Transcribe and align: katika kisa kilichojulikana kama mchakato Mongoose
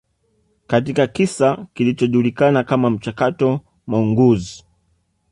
katika 0.67 1.07
kisa 1.07 1.67
kilichojulikana 1.73 2.63
kama 2.63 2.89
mchakato 2.89 3.59
Mongoose 3.87 4.65